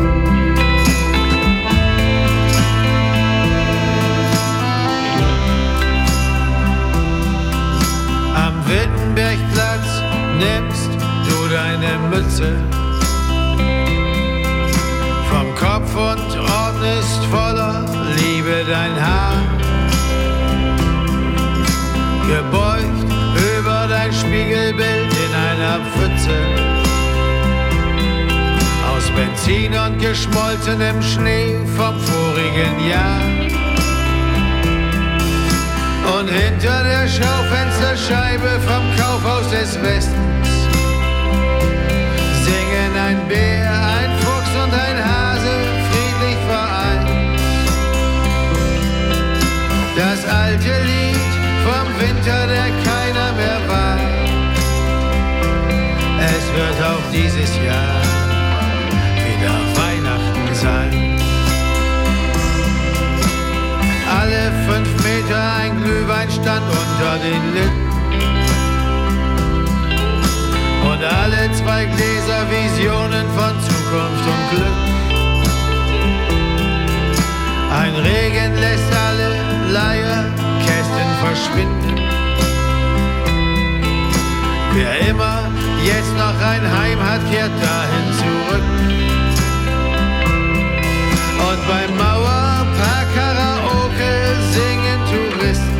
Am 8.34 8.64
Wittenbergplatz 8.66 10.02
nimmst 10.38 10.87
du 11.80 11.86
deine 11.86 11.98
Mütze 12.08 12.56
vom 15.30 15.54
Kopf 15.54 15.94
und 15.94 16.38
ordnest 16.38 17.24
voller 17.30 17.84
Liebe 18.16 18.64
dein 18.68 18.94
Haar. 19.00 19.34
Gebeugt 22.26 23.12
über 23.56 23.86
dein 23.88 24.12
Spiegelbild 24.12 25.12
in 25.12 25.34
einer 25.34 25.80
Pfütze 25.92 26.36
aus 28.90 29.04
Benzin 29.16 29.72
und 29.74 29.98
geschmolzenem 30.00 31.02
Schnee 31.02 31.58
vom 31.76 31.98
vorigen 32.00 32.88
Jahr. 32.88 33.20
Und 36.18 36.28
hinter 36.28 36.82
der 36.84 37.06
Schaufensterscheibe 37.06 38.60
vom 38.66 38.96
Kaufhaus 38.96 39.50
des 39.50 39.80
Westens 39.82 40.37
ein 43.08 43.26
Bär, 43.26 43.70
ein 44.00 44.10
Fuchs 44.20 44.52
und 44.62 44.72
ein 44.86 44.98
Hase 45.10 45.54
friedlich 45.88 46.38
vereint. 46.46 47.08
Das 49.96 50.20
alte 50.28 50.72
Lied 50.88 51.30
vom 51.66 51.86
Winter, 52.02 52.40
der 52.54 52.68
keiner 52.88 53.32
mehr 53.40 53.60
war. 53.66 53.98
Es 56.36 56.44
wird 56.58 56.78
auch 56.90 57.06
dieses 57.12 57.50
Jahr 57.64 57.98
wieder 59.26 59.56
Weihnachten 59.80 60.54
sein. 60.54 60.92
Alle 64.20 64.52
fünf 64.68 64.88
Meter 65.02 65.42
ein 65.62 65.82
Glühweinstand 65.82 66.64
unter 66.68 67.18
den 67.24 67.54
Lippen. 67.54 67.87
Alle 71.08 71.50
zwei 71.52 71.84
Gläser 71.84 72.42
Visionen 72.50 73.26
von 73.36 73.54
Zukunft 73.66 74.26
und 74.32 74.42
Glück. 74.50 74.78
Ein 77.80 77.94
Regen 77.94 78.54
lässt 78.60 78.92
alle 79.06 79.30
Leierkästen 79.72 81.08
verschwinden. 81.22 81.98
Wer 84.74 85.08
immer 85.08 85.38
jetzt 85.84 86.14
noch 86.16 86.38
ein 86.52 86.64
Heim 86.78 87.00
hat, 87.02 87.20
kehrt 87.30 87.56
dahin 87.62 88.06
zurück. 88.20 88.66
Und 91.48 91.60
beim 91.68 91.96
Mauerpark 91.96 93.06
Karaoke 93.14 94.12
singen 94.54 95.00
Touristen. 95.10 95.78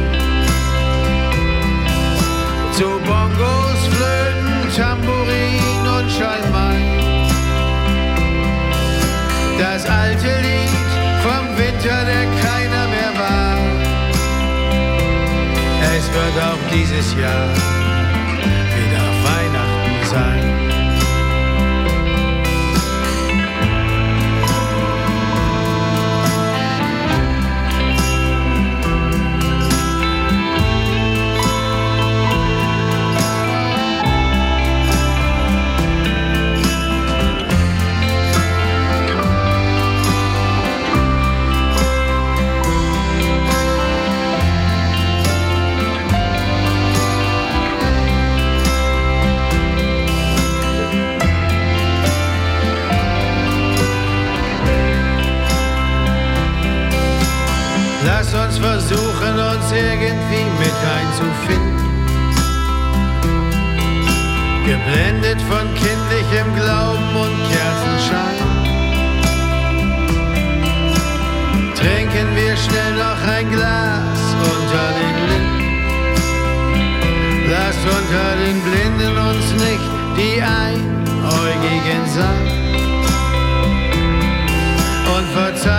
Zu 2.73 2.89
Bongos, 3.07 3.81
Flöten, 3.93 4.48
Tambourin 4.79 5.85
und 5.99 6.09
Schalmei. 6.09 6.77
Das 9.59 9.85
alte 9.85 10.29
Lied 10.41 10.91
vom 11.21 11.45
Winter, 11.59 12.05
der 12.05 12.27
keiner 12.41 12.87
mehr 12.87 13.13
war. 13.19 13.59
Es 15.97 16.05
wird 16.13 16.37
auch 16.49 16.73
dieses 16.73 17.13
Jahr 17.15 17.49
wieder 18.77 19.07
Weihnachten 19.27 20.07
sein. 20.07 20.48
Versuchen 59.19 59.39
uns 59.39 59.73
irgendwie 59.73 60.47
mit 60.59 60.77
einzufinden. 60.97 61.89
Geblendet 64.65 65.41
von 65.43 65.67
kindlichem 65.75 66.55
Glauben 66.55 67.17
und 67.17 67.37
Kerzenschein. 67.51 68.39
Trinken 71.75 72.37
wir 72.37 72.57
schnell 72.57 72.95
noch 72.95 73.21
ein 73.37 73.51
Glas 73.51 74.37
unter 74.53 74.89
den 74.99 75.17
Linden. 75.29 75.69
Lasst 77.51 77.85
unter 77.85 78.29
den 78.45 78.59
Blinden 78.63 79.17
uns 79.17 79.47
nicht 79.55 79.89
die 80.17 80.43
Einäugigen 80.43 82.05
sein. 82.15 82.47
Und 85.17 85.27
verzeihen 85.33 85.78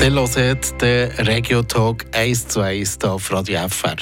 Dann 0.00 0.16
hört 0.16 0.80
den 0.80 1.10
Regio-Talk 1.10 2.06
1 2.12 2.48
zu 2.48 2.62
1 2.62 2.96
hier 3.02 3.12
auf 3.12 3.30
Radio 3.30 3.68
FR. 3.68 3.96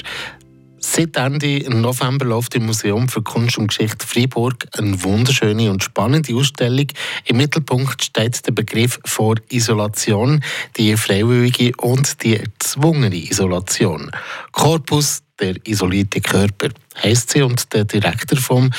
Seit 0.79 1.17
Ende 1.17 1.69
November 1.69 2.25
läuft 2.25 2.55
im 2.55 2.67
Museum 2.67 3.09
für 3.09 3.21
Kunst 3.21 3.57
und 3.57 3.67
Geschichte 3.67 4.07
Freiburg 4.07 4.65
eine 4.77 5.03
wunderschöne 5.03 5.69
und 5.69 5.83
spannende 5.83 6.33
Ausstellung. 6.33 6.87
Im 7.25 7.35
Mittelpunkt 7.35 8.01
steht 8.01 8.47
der 8.47 8.53
Begriff 8.53 8.97
vor 9.03 9.35
Isolation, 9.49 10.41
die 10.77 10.95
freiwillige 10.95 11.73
und 11.75 12.23
die 12.23 12.37
erzwungene 12.37 13.17
Isolation. 13.17 14.09
Corpus 14.53 15.21
der 15.39 15.55
isolierte 15.65 16.21
Körper, 16.21 16.69
heißt 17.01 17.31
sie. 17.31 17.41
Und 17.41 17.73
der 17.73 17.85
Direktor 17.85 18.39
vom 18.39 18.71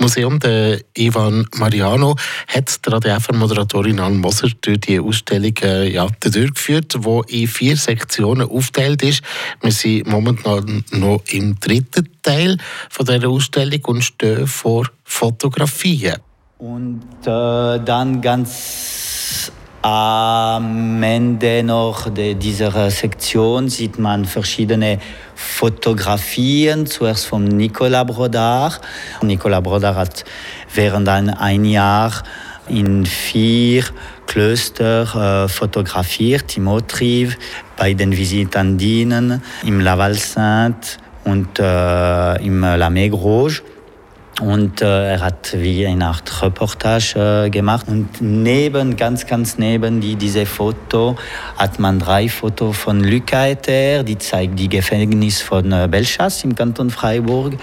Museum, 0.00 0.38
der 0.38 0.80
Ivan 0.96 1.46
Mariano, 1.56 2.16
hat 2.48 2.86
die 2.86 2.92
ADF-Moderatorin 2.92 4.00
Anne 4.00 4.16
Moser 4.16 4.48
durch 4.60 4.80
die 4.80 5.00
Ausstellung 5.00 5.54
äh, 5.62 5.92
ja, 5.92 6.06
durchgeführt, 6.20 6.94
die 6.94 7.42
in 7.42 7.48
vier 7.48 7.76
Sektionen 7.76 8.48
aufgeteilt 8.48 9.02
ist. 9.02 9.22
Wir 9.60 9.72
sind 9.72 10.06
momentan 10.06 10.84
noch 10.90 11.22
im 11.30 11.58
dritten 11.58 12.08
Teil 12.22 12.56
von 12.90 13.06
dieser 13.06 13.28
Ausstellung 13.28 13.84
und 13.86 14.02
stehen 14.02 14.46
vor 14.46 14.88
Fotografien. 15.04 16.16
Und 16.58 17.02
äh, 17.24 17.80
dann 17.84 18.20
ganz 18.20 19.50
am 19.82 21.02
Ende 21.02 21.64
noch 21.64 22.08
dieser 22.14 22.90
Sektion 22.90 23.68
sieht 23.68 23.98
man 23.98 24.24
verschiedene 24.24 24.98
Fotografien, 25.34 26.86
zuerst 26.86 27.26
von 27.26 27.44
Nicolas 27.44 28.06
Brodard. 28.06 28.80
Nicolas 29.22 29.62
Brodard 29.62 29.96
hat 29.96 30.24
während 30.72 31.08
ein 31.08 31.64
Jahr 31.64 32.12
in 32.68 33.04
vier 33.04 33.84
Klöster 34.26 35.44
äh, 35.44 35.48
fotografiert, 35.48 36.56
im 36.56 36.68
Autrive, 36.68 37.36
bei 37.76 37.92
den 37.92 38.16
Visitandinen, 38.16 39.42
im 39.64 39.80
Laval 39.80 40.14
Saint 40.14 40.98
und 41.24 41.58
äh, 41.58 42.44
im 42.44 42.60
La 42.60 42.88
Mégrouge. 42.88 43.62
Und 44.40 44.80
äh, 44.80 45.12
er 45.12 45.20
hat 45.20 45.54
wie 45.54 45.86
eine 45.86 46.06
Art 46.06 46.42
Reportage 46.42 47.44
äh, 47.46 47.50
gemacht. 47.50 47.86
Und 47.86 48.08
neben, 48.20 48.96
ganz, 48.96 49.26
ganz 49.26 49.58
neben 49.58 50.00
die, 50.00 50.16
diese 50.16 50.46
Foto 50.46 51.16
hat 51.58 51.78
man 51.78 51.98
drei 51.98 52.28
Fotos 52.28 52.76
von 52.76 53.04
Luc 53.04 53.32
Aeter, 53.32 54.02
die 54.02 54.18
zeigt 54.18 54.58
die 54.58 54.68
Gefängnis 54.68 55.42
von 55.42 55.70
äh, 55.70 55.86
Belchas 55.90 56.44
im 56.44 56.54
Kanton 56.54 56.90
Freiburg. 56.90 57.54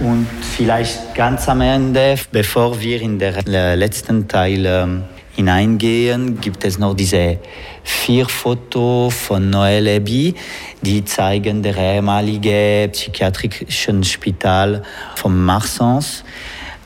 Und 0.00 0.26
vielleicht 0.56 1.14
ganz 1.14 1.48
am 1.48 1.60
Ende, 1.60 2.16
bevor 2.32 2.80
wir 2.80 3.00
in 3.00 3.20
der 3.20 3.46
äh, 3.46 3.76
letzten 3.76 4.26
Teil 4.26 4.66
ähm, 4.66 5.04
hineingehen, 5.36 6.40
gibt 6.40 6.64
es 6.64 6.78
noch 6.78 6.94
diese 6.94 7.38
vier 7.82 8.26
Fotos 8.26 9.12
von 9.14 9.50
Noël 9.50 9.86
Eby, 9.86 10.34
die 10.82 11.04
zeigen 11.04 11.62
der 11.62 11.76
ehemalige 11.76 12.88
psychiatrischen 12.92 14.04
Spital 14.04 14.82
von 15.16 15.44
Marsens. 15.44 16.24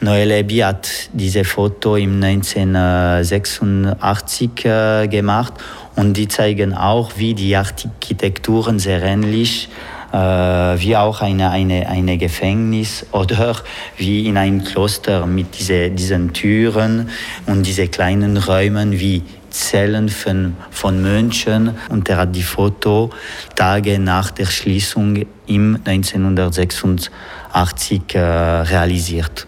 Noël 0.00 0.30
Eby 0.30 0.58
hat 0.58 1.10
diese 1.12 1.44
Foto 1.44 1.96
im 1.96 2.22
1986 2.22 4.64
äh, 4.64 5.08
gemacht 5.08 5.54
und 5.96 6.16
die 6.16 6.28
zeigen 6.28 6.72
auch, 6.72 7.10
wie 7.16 7.34
die 7.34 7.56
Architekturen 7.56 8.78
sehr 8.78 9.02
ähnlich 9.02 9.68
äh, 9.68 9.97
wie 10.10 10.96
auch 10.96 11.20
eine, 11.20 11.50
eine, 11.50 11.86
eine 11.88 12.16
Gefängnis 12.16 13.04
oder 13.12 13.56
wie 13.96 14.26
in 14.26 14.38
einem 14.38 14.64
Kloster 14.64 15.26
mit 15.26 15.58
diese, 15.58 15.90
diesen 15.90 16.32
Türen 16.32 17.10
und 17.46 17.66
diese 17.66 17.88
kleinen 17.88 18.38
Räumen 18.38 18.92
wie 18.92 19.22
Zellen 19.50 20.08
von, 20.08 20.56
von 20.70 21.02
Mönchen 21.02 21.74
und 21.88 22.08
er 22.08 22.18
hat 22.18 22.36
die 22.36 22.42
Foto 22.42 23.10
Tage 23.54 23.98
nach 23.98 24.30
der 24.30 24.46
Schließung 24.46 25.26
im 25.46 25.78
1986 25.84 28.14
äh, 28.14 28.20
realisiert. 28.20 29.46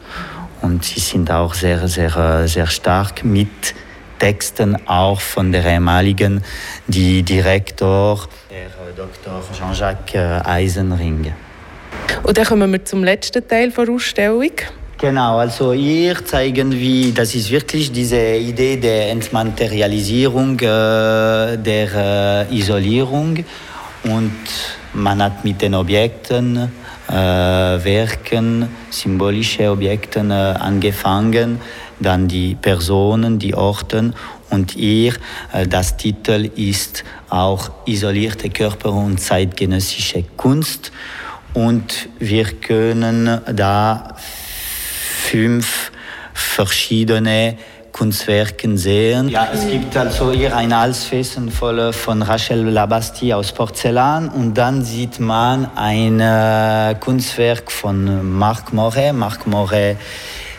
Und 0.63 0.85
sie 0.85 1.01
sind 1.01 1.31
auch 1.31 1.55
sehr, 1.55 1.89
sehr, 1.89 2.47
sehr 2.47 2.67
stark 2.67 3.25
mit 3.25 3.75
Texten 4.21 4.77
auch 4.87 5.21
von 5.21 5.51
der 5.51 5.65
ehemaligen 5.65 6.45
die 6.87 7.25
Direktor, 7.25 8.29
der 8.49 8.67
äh, 8.67 8.95
Dr. 8.97 9.43
Jean-Jacques 9.53 10.15
äh, 10.15 10.41
Eisenring. 10.45 11.33
Und 12.23 12.39
dann 12.39 12.45
kommen 12.45 12.71
wir 12.71 12.85
zum 12.85 13.03
letzten 13.03 13.47
Teil 13.49 13.71
der 13.71 13.89
Ausstellung. 13.89 14.53
Genau, 14.99 15.39
also 15.39 15.73
hier 15.73 16.23
zeigen 16.27 16.71
wir, 16.73 17.15
das 17.15 17.35
ist 17.35 17.51
wirklich 17.51 17.91
diese 17.91 18.21
Idee 18.37 18.77
der 18.77 19.11
Entmaterialisierung 19.11 20.61
äh, 20.61 21.57
der 21.57 22.47
äh, 22.51 22.55
Isolierung 22.55 23.43
und 24.05 24.37
man 24.93 25.23
hat 25.23 25.43
mit 25.43 25.63
den 25.63 25.75
Objekten, 25.75 26.71
äh, 27.09 27.13
Werken, 27.13 28.69
symbolische 28.91 29.71
Objekten 29.71 30.31
äh, 30.31 30.35
angefangen, 30.35 31.61
dann 32.01 32.29
die 32.29 32.55
Personen, 32.55 33.39
die 33.39 33.55
Orten 33.55 34.15
und 34.51 34.77
ihr, 34.77 35.15
äh, 35.53 35.67
das 35.67 35.97
Titel 35.97 36.51
ist 36.57 37.05
auch 37.29 37.71
isolierte 37.87 38.51
Körper 38.51 38.93
und 38.93 39.21
zeitgenössische 39.21 40.25
Kunst 40.37 40.93
und 41.55 42.09
wir 42.19 42.45
können 42.45 43.41
da 43.55 44.17
fünf 45.31 45.93
verschiedene 46.33 47.57
Kunstwerken 47.93 48.79
sehen. 48.79 49.29
Ja, 49.29 49.49
es 49.53 49.67
gibt 49.67 49.97
also 49.97 50.33
hier 50.33 50.57
ein 50.57 50.77
Halsfessen 50.77 51.51
voll 51.51 51.93
von 51.93 52.23
Rachel 52.23 52.69
Labasti 52.69 53.35
aus 53.35 53.53
Porzellan 53.53 54.29
und 54.29 54.55
dann 54.55 54.85
sieht 54.85 55.19
man 55.21 55.69
ein 55.75 56.21
äh, 56.21 56.95
Kunstwerk 56.99 57.71
von 57.71 58.39
Marc 58.39 58.73
Moret. 58.73 59.13
Marc 59.13 59.47
Moret 59.47 59.97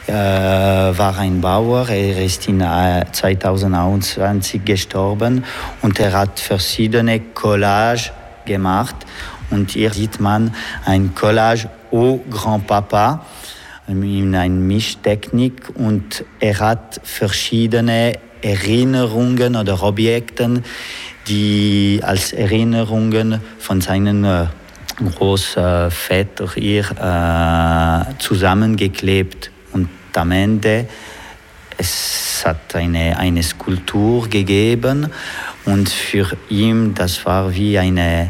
war 0.07 1.17
ein 1.19 1.41
Bauer, 1.41 1.87
er 1.89 2.23
ist 2.23 2.47
in 2.47 2.61
äh, 2.61 3.05
2021 3.11 4.65
gestorben 4.65 5.43
und 5.81 5.99
er 5.99 6.13
hat 6.13 6.39
verschiedene 6.39 7.19
Collages 7.19 8.11
gemacht. 8.45 8.95
Und 9.49 9.71
hier 9.71 9.91
sieht 9.91 10.19
man 10.19 10.53
ein 10.85 11.13
Collage 11.13 11.69
au 11.91 12.19
Grand-Papa 12.29 13.25
in 13.87 14.33
einer 14.35 14.53
Mischtechnik 14.53 15.69
und 15.75 16.23
er 16.39 16.59
hat 16.59 17.01
verschiedene 17.03 18.13
Erinnerungen 18.41 19.55
oder 19.55 19.83
Objekte, 19.83 20.63
die 21.27 21.99
als 22.01 22.33
Erinnerungen 22.33 23.41
von 23.59 23.81
seinen 23.81 24.23
äh, 24.23 24.45
Großväter 25.15 26.53
hier 26.55 26.85
äh, 26.91 28.17
zusammengeklebt 28.19 29.51
am 30.17 30.31
Ende 30.31 30.87
es 31.77 32.43
hat 32.45 32.75
eine, 32.75 33.17
eine 33.17 33.41
Skulptur 33.41 34.27
gegeben 34.27 35.09
und 35.65 35.89
für 35.89 36.37
ihn 36.49 36.93
das 36.93 37.25
war 37.25 37.53
wie 37.53 37.79
eine 37.79 38.29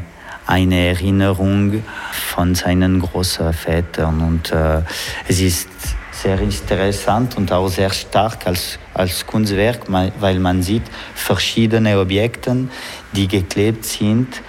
eine 0.51 0.87
Erinnerung 0.87 1.83
von 2.11 2.55
seinen 2.55 2.99
Großvätern. 2.99 4.21
Und 4.21 4.51
äh, 4.51 4.81
es 5.27 5.39
ist 5.39 5.69
sehr 6.11 6.39
interessant 6.39 7.37
und 7.37 7.51
auch 7.51 7.69
sehr 7.69 7.89
stark 7.91 8.45
als, 8.45 8.77
als 8.93 9.25
Kunstwerk, 9.25 9.83
weil 9.87 10.39
man 10.39 10.61
sieht 10.61 10.83
verschiedene 11.15 11.97
Objekte, 11.97 12.67
die 13.13 13.27
geklebt 13.27 13.85
sind 13.85 14.41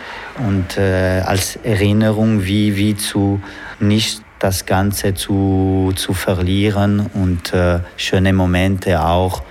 und 0.45 0.77
äh, 0.77 1.23
als 1.25 1.57
Erinnerung, 1.57 2.45
wie, 2.45 2.77
wie 2.77 2.97
zu 2.97 3.41
nicht 3.79 4.23
das 4.43 4.67
Ganze 4.67 5.15
zu, 5.15 5.93
zu 5.95 6.15
verlieren 6.15 7.09
und 7.15 7.53
äh, 7.53 7.79
schöne 7.97 8.33
Momente 8.33 9.01
auch 9.01 9.43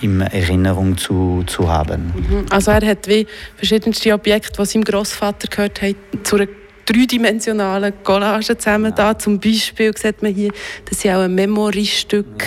in 0.00 0.20
Erinnerung 0.20 0.96
zu, 0.96 1.44
zu 1.46 1.68
haben. 1.68 2.12
Mhm. 2.14 2.46
Also 2.50 2.70
er 2.70 2.86
hat 2.86 3.06
wie 3.08 3.26
verschiedenste 3.56 4.12
Objekte, 4.12 4.62
die 4.62 4.66
seinem 4.66 4.84
Großvater 4.84 5.48
gehört 5.48 5.82
haben, 5.82 5.96
zu 6.22 6.36
einer 6.36 6.46
dreidimensionalen 6.86 7.92
Collage 8.02 8.56
zusammen 8.56 8.92
ja. 8.96 9.12
da. 9.12 9.18
Zum 9.18 9.38
Beispiel 9.38 9.94
sieht 9.96 10.22
man 10.22 10.32
hier, 10.32 10.50
das 10.88 11.04
ist 11.04 11.10
auch 11.10 11.20
ein 11.20 11.34
Memoriestück. 11.34 12.44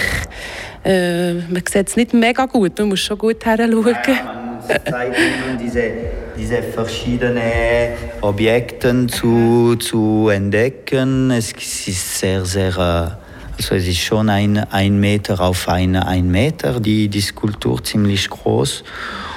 Ja. 0.83 0.91
Äh, 0.91 1.33
man 1.33 1.63
sieht 1.69 1.89
es 1.89 1.95
nicht 1.95 2.13
mega 2.13 2.45
gut, 2.45 2.79
man 2.79 2.89
muss 2.89 3.01
schon 3.01 3.17
gut 3.17 3.45
heranschauen. 3.45 3.95
Ja, 4.07 4.33
man 4.67 4.85
zeigt 4.89 5.17
diese, 5.61 5.91
diese 6.41 6.63
verschiedenen 6.63 7.93
Objekte 8.21 9.05
zu, 9.05 9.75
zu 9.75 10.29
entdecken. 10.29 11.29
Es 11.29 11.51
ist 11.51 12.17
sehr, 12.17 12.45
sehr 12.45 12.77
äh, 12.77 13.57
also 13.57 13.75
es 13.75 13.87
ist 13.87 13.99
schon 13.99 14.27
ein, 14.27 14.57
ein 14.71 14.99
Meter 14.99 15.39
auf 15.39 15.69
ein, 15.69 15.95
ein 15.95 16.31
Meter, 16.31 16.79
die, 16.79 17.09
die 17.09 17.21
Skulptur 17.21 17.83
ziemlich 17.83 18.27
groß. 18.27 18.83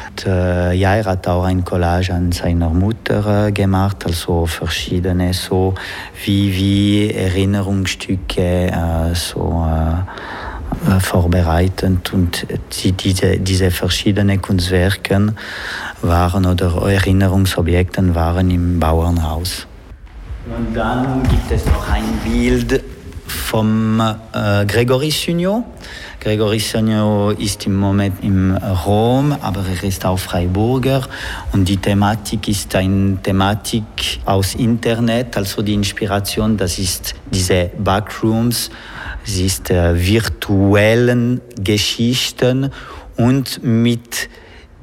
Und, 0.08 0.26
äh, 0.26 0.72
ja, 0.72 0.94
er 0.94 1.04
hat 1.04 1.28
auch 1.28 1.44
ein 1.44 1.62
Collage 1.62 2.14
an 2.14 2.32
seiner 2.32 2.70
Mutter 2.70 3.48
äh, 3.48 3.52
gemacht, 3.52 4.06
also 4.06 4.46
verschiedene 4.46 5.34
so 5.34 5.74
wie, 6.24 6.54
wie 6.56 7.10
Erinnerungsstücke, 7.10 8.68
äh, 8.68 9.14
so 9.14 9.66
äh, 10.86 11.00
vorbereitet 11.00 12.12
und 12.12 12.46
die, 12.72 12.92
diese, 12.92 13.38
diese 13.38 13.70
verschiedenen 13.70 14.40
Kunstwerke 14.40 15.34
waren 16.02 16.46
oder 16.46 16.90
Erinnerungsobjekte 16.90 18.14
waren 18.14 18.50
im 18.50 18.78
Bauernhaus. 18.78 19.66
Und 20.46 20.74
dann 20.74 21.22
gibt 21.22 21.50
es 21.50 21.64
noch 21.66 21.88
ein 21.90 22.04
Bild 22.22 22.82
vom 23.26 24.00
äh, 24.00 24.66
Gregory 24.66 25.10
Sunio. 25.10 25.64
Gregory 26.20 26.58
Sunio 26.58 27.30
ist 27.30 27.66
im 27.66 27.76
Moment 27.76 28.22
in 28.22 28.56
Rom, 28.56 29.36
aber 29.40 29.60
er 29.60 29.84
ist 29.84 30.04
auch 30.06 30.18
Freiburger 30.18 31.02
und 31.52 31.68
die 31.68 31.76
Thematik 31.76 32.48
ist 32.48 32.74
eine 32.74 33.18
Thematik 33.22 34.20
aus 34.24 34.54
Internet, 34.54 35.36
also 35.36 35.62
die 35.62 35.74
Inspiration, 35.74 36.56
das 36.56 36.78
ist 36.78 37.14
diese 37.30 37.70
Backrooms, 37.78 38.70
es 39.26 39.38
ist 39.38 39.70
äh, 39.70 39.94
virtuellen 39.94 41.40
Geschichten 41.58 42.70
und 43.16 43.62
mit 43.62 44.28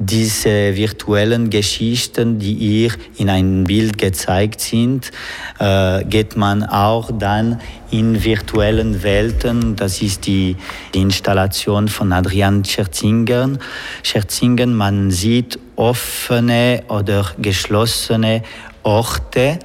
diese 0.04 0.76
virtuellen 0.76 1.52
Geschichten, 1.52 2.40
die 2.40 2.54
ihr 2.54 2.92
in 3.18 3.30
einem 3.30 3.66
Bild 3.66 4.00
gezeigt 4.00 4.60
sind, 4.60 5.12
äh, 5.60 6.04
geht 6.06 6.36
man 6.36 6.64
auch 6.64 7.12
dann 7.20 7.62
in 7.92 8.24
virtuellen 8.24 9.04
Welten. 9.04 9.76
Das 9.76 10.02
ist 10.02 10.26
die, 10.26 10.56
die 10.96 11.02
Installation 11.02 11.88
von 11.88 12.12
Adrian 12.14 12.66
Scherzingen. 12.66 13.60
Scherzingen, 14.02 14.74
man 14.74 15.12
sieht 15.12 15.60
offene 15.76 16.82
oder 16.88 17.28
geschlossene 17.40 18.42
Orte. 18.82 19.60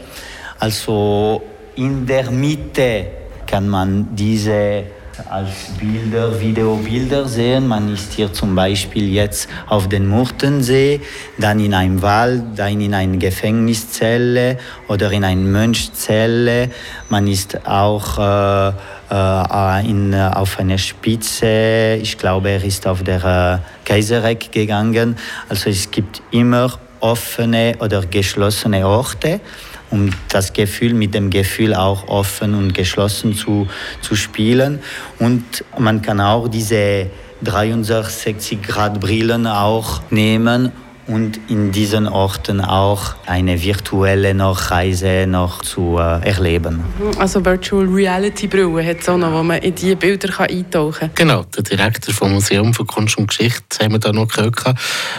Also 0.58 1.42
in 1.76 2.06
der 2.06 2.30
Mitte 2.30 3.06
kann 3.46 3.68
man 3.68 4.14
diese 4.14 4.84
als 5.30 5.48
Bilder, 5.78 6.38
Videobilder 6.38 7.26
sehen. 7.26 7.66
Man 7.66 7.92
ist 7.92 8.12
hier 8.12 8.32
zum 8.32 8.54
Beispiel 8.54 9.12
jetzt 9.12 9.48
auf 9.66 9.88
den 9.88 10.06
Murtensee, 10.06 11.00
dann 11.38 11.58
in 11.60 11.74
einem 11.74 12.02
Wald, 12.02 12.42
dann 12.56 12.80
in 12.80 12.94
einer 12.94 13.16
Gefängniszelle 13.16 14.58
oder 14.88 15.10
in 15.12 15.24
einer 15.24 15.40
Mönchzelle. 15.40 16.70
Man 17.08 17.26
ist 17.26 17.66
auch 17.66 18.18
äh, 18.18 18.72
äh, 19.10 19.88
in, 19.88 20.14
auf 20.14 20.58
einer 20.58 20.78
Spitze, 20.78 21.98
ich 22.00 22.18
glaube, 22.18 22.50
er 22.50 22.64
ist 22.64 22.86
auf 22.86 23.02
der 23.02 23.24
äh, 23.24 23.88
Kaisereck 23.88 24.52
gegangen. 24.52 25.16
Also 25.48 25.70
es 25.70 25.90
gibt 25.90 26.22
immer 26.30 26.78
offene 27.00 27.74
oder 27.80 28.02
geschlossene 28.02 28.86
Orte 28.86 29.40
um 29.90 30.10
das 30.28 30.52
Gefühl 30.52 30.94
mit 30.94 31.14
dem 31.14 31.30
Gefühl 31.30 31.74
auch 31.74 32.08
offen 32.08 32.54
und 32.54 32.74
geschlossen 32.74 33.34
zu, 33.34 33.68
zu 34.00 34.16
spielen. 34.16 34.80
Und 35.18 35.64
man 35.78 36.02
kann 36.02 36.20
auch 36.20 36.48
diese 36.48 37.10
360 37.42 38.62
Grad 38.62 39.00
Brillen 39.00 39.46
auch 39.46 40.02
nehmen 40.10 40.72
und 41.06 41.38
in 41.48 41.70
diesen 41.70 42.08
Orten 42.08 42.60
auch 42.60 43.14
eine 43.26 43.62
virtuelle 43.62 44.34
noch 44.34 44.70
Reise 44.70 45.26
noch 45.28 45.62
zu 45.62 45.98
äh, 45.98 46.26
erleben. 46.26 46.82
Mhm, 46.98 47.18
also 47.18 47.44
Virtual 47.44 47.86
Reality 47.86 48.46
Brille 48.46 48.84
hat 48.84 49.00
es 49.00 49.08
auch 49.08 49.16
noch, 49.16 49.32
wo 49.32 49.42
man 49.42 49.58
in 49.58 49.74
diese 49.74 49.96
Bilder 49.96 50.28
kann 50.28 50.48
eintauchen 50.48 50.98
kann. 50.98 51.10
Genau, 51.14 51.44
der 51.44 51.62
Direktor 51.62 52.14
vom 52.14 52.32
Museum 52.32 52.74
für 52.74 52.84
Kunst 52.84 53.18
und 53.18 53.28
Geschichte 53.28 53.84
haben 53.84 53.92
wir 53.92 53.98
da 53.98 54.12
noch 54.12 54.28
gehört 54.28 54.56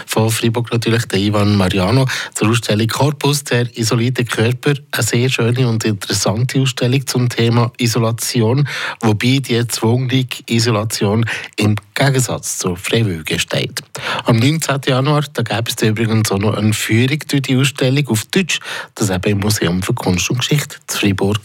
von 0.06 0.30
Freiburg 0.30 0.72
natürlich, 0.72 1.06
der 1.06 1.18
Ivan 1.20 1.56
Mariano 1.56 2.06
zur 2.34 2.50
Ausstellung 2.50 2.88
Corpus, 2.88 3.44
der 3.44 3.66
isolierte 3.78 4.24
Körper, 4.24 4.74
eine 4.90 5.02
sehr 5.02 5.28
schöne 5.28 5.68
und 5.68 5.84
interessante 5.84 6.60
Ausstellung 6.60 7.06
zum 7.06 7.28
Thema 7.28 7.72
Isolation, 7.78 8.68
wobei 9.00 9.38
die 9.38 9.54
erzwungene 9.54 10.26
Isolation 10.48 11.24
im 11.56 11.76
Gegensatz 11.94 12.58
zur 12.58 12.76
Freiwilligen 12.76 13.38
steht. 13.38 13.82
Am 14.24 14.38
19. 14.38 14.80
Januar 14.86 15.24
da 15.32 15.42
gab 15.42 15.68
es 15.68 15.77
übrigens 15.86 16.30
auch 16.32 16.38
noch 16.38 16.54
eine 16.54 16.72
Führung 16.72 17.18
durch 17.28 17.42
die 17.42 17.56
Ausstellung 17.56 18.08
auf 18.08 18.24
Deutsch, 18.26 18.60
das 18.94 19.10
eben 19.10 19.24
im 19.24 19.38
Museum 19.38 19.82
für 19.82 19.94
Kunst 19.94 20.30
und 20.30 20.38
Geschichte 20.38 20.76
zu 20.86 20.98
Freiburg 20.98 21.38